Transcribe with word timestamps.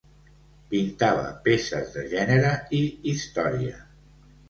Pintava 0.71 1.27
peces 1.49 1.93
de 1.99 2.07
gènere 2.17 2.57
i 2.81 2.83
història. 3.15 3.81